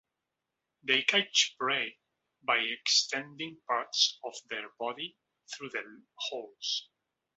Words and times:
They 0.81 1.03
catch 1.03 1.53
prey 1.59 1.99
by 2.41 2.55
extending 2.57 3.61
parts 3.67 4.17
of 4.23 4.33
their 4.49 4.67
body 4.79 5.15
through 5.55 5.69
the 5.69 6.01
holes. 6.31 6.89